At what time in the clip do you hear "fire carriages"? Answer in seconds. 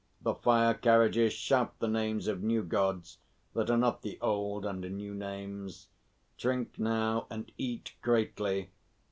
0.33-1.31